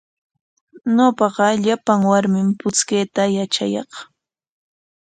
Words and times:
Ñawpaqa 0.95 1.45
llapan 1.63 2.01
warmim 2.09 2.47
puchkayta 2.59 3.23
yatraq. 3.35 3.91